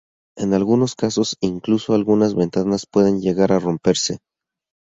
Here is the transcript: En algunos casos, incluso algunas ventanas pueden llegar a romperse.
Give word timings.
En 0.35 0.55
algunos 0.55 0.95
casos, 0.95 1.37
incluso 1.41 1.93
algunas 1.93 2.33
ventanas 2.33 2.87
pueden 2.91 3.21
llegar 3.21 3.51
a 3.51 3.59
romperse. 3.59 4.17